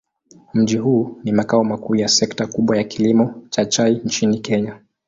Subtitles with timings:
[0.53, 4.79] Mji huu ni makao makuu ya sekta kubwa ya kilimo cha chai nchini Kenya.